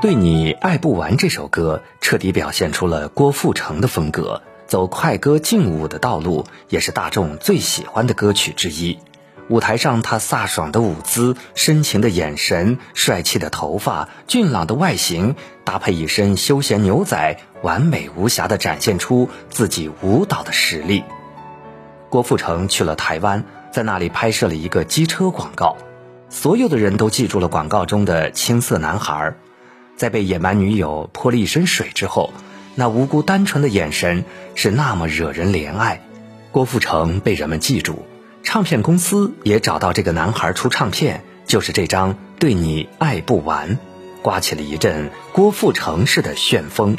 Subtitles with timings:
[0.00, 8.98] 对你爱不完这首歌，彻底表现出了郭富城的风格，走快歌劲舞的道路，也是大众最喜欢的歌曲之一。
[9.50, 21.04] 舞台上，他飒爽的舞姿、深情的眼神、帅气的头发、俊朗的外形，搭配一身休闲牛仔，完美无瑕地展现出自己舞蹈的实力。
[22.08, 25.76] 郭富城去了台湾，在那里拍摄了一个机车广告，
[26.30, 29.34] 所有的人都记住了广告中的青涩男孩。
[30.00, 32.32] 在被野蛮女友泼了一身水之后，
[32.74, 36.00] 那无辜单纯的眼神是那么惹人怜爱。
[36.52, 38.06] 郭富城被人们记住，
[38.42, 43.76] 唱片公司也找到这个男孩出唱片，就是这张《对你爱不完》，
[44.22, 46.96] 刮起了一阵郭富城式的旋风。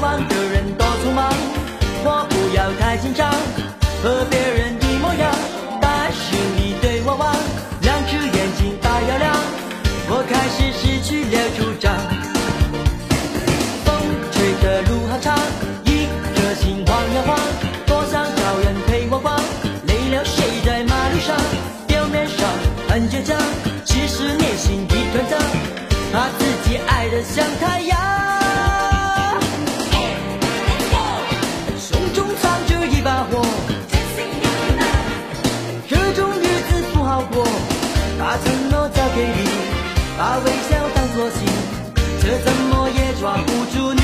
[0.00, 1.30] 忙的人多匆忙，
[2.02, 3.30] 我不要太紧张，
[4.02, 5.30] 和别人一模样，
[5.80, 7.36] 但是你对我望，
[7.82, 9.36] 两只眼睛大又亮，
[10.08, 11.92] 我开始失去了主张。
[13.84, 13.92] 风
[14.32, 15.36] 吹的路好长，
[15.84, 17.38] 一颗心晃呀晃，
[17.86, 19.38] 多想找人陪我逛，
[19.86, 21.36] 累了睡在马路上，
[21.86, 22.48] 表面上
[22.88, 23.36] 很倔强，
[23.84, 25.36] 其实内心一团糟，
[26.10, 27.44] 怕自己爱得像
[38.82, 39.44] 我交给你，
[40.16, 41.44] 把微笑当作信，
[42.18, 43.99] 却怎么也抓不住你。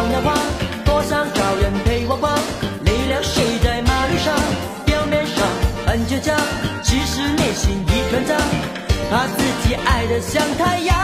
[0.00, 0.32] 跑呀跑，
[0.86, 2.32] 多想找人陪我逛。
[2.86, 4.34] 累了睡在马路上，
[4.86, 5.46] 表面上
[5.86, 6.34] 很倔强，
[6.82, 8.34] 其实内心一团糟。
[9.10, 10.99] 把自己爱得像太阳。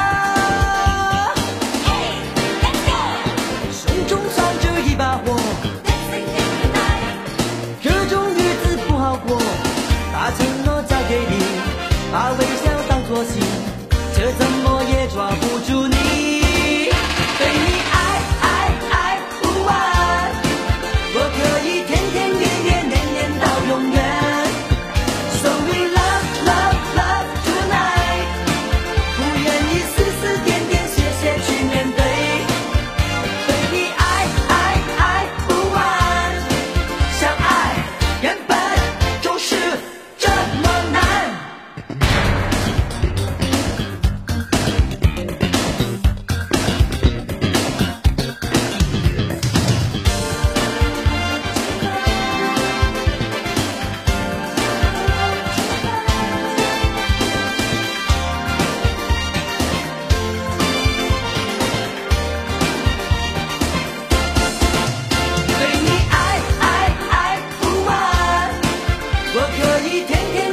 [70.07, 70.46] take.